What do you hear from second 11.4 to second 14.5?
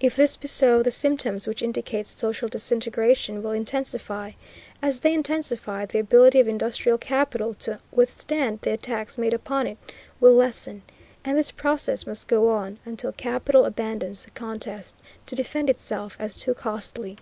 process must go on until capital abandons the